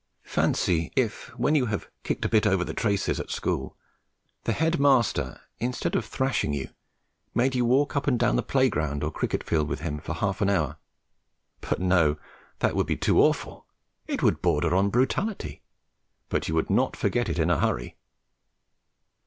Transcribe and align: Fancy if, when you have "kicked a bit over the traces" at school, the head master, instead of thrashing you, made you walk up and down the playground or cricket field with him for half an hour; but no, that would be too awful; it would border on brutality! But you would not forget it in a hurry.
Fancy 0.25 0.91
if, 0.95 1.27
when 1.37 1.53
you 1.53 1.67
have 1.67 1.87
"kicked 2.03 2.25
a 2.25 2.27
bit 2.27 2.47
over 2.47 2.63
the 2.63 2.73
traces" 2.73 3.19
at 3.19 3.29
school, 3.29 3.77
the 4.45 4.51
head 4.51 4.79
master, 4.79 5.39
instead 5.59 5.95
of 5.95 6.03
thrashing 6.05 6.53
you, 6.53 6.71
made 7.35 7.53
you 7.53 7.65
walk 7.65 7.95
up 7.95 8.07
and 8.07 8.17
down 8.17 8.35
the 8.35 8.41
playground 8.41 9.03
or 9.03 9.11
cricket 9.11 9.43
field 9.43 9.67
with 9.67 9.81
him 9.81 9.99
for 9.99 10.15
half 10.15 10.41
an 10.41 10.49
hour; 10.49 10.77
but 11.69 11.79
no, 11.79 12.17
that 12.61 12.75
would 12.75 12.87
be 12.87 12.97
too 12.97 13.21
awful; 13.21 13.67
it 14.07 14.23
would 14.23 14.41
border 14.41 14.73
on 14.73 14.89
brutality! 14.89 15.61
But 16.29 16.47
you 16.47 16.55
would 16.55 16.71
not 16.71 16.97
forget 16.97 17.29
it 17.29 17.37
in 17.37 17.51
a 17.51 17.59
hurry. 17.59 17.95